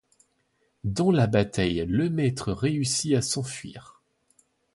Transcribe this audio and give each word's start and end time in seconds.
Dans 0.83 1.11
la 1.11 1.27
bataille 1.27 1.85
le 1.87 2.09
Maître 2.09 2.51
réussit 2.53 3.13
à 3.13 3.21
s'enfuir. 3.21 4.01